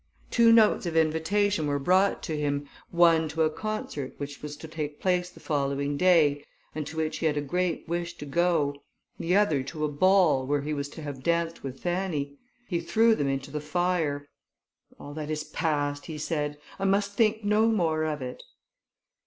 [0.31, 4.67] Two notes of invitation were brought to him, one to a concert, which was to
[4.67, 6.43] take place the following day,
[6.73, 8.81] and to which he had a great wish to go,
[9.19, 12.35] the other to a ball, where he was to have danced with Fanny.
[12.67, 14.27] He threw them into the fire.
[14.99, 18.41] "All that is past;" he said, "I must think no more of it."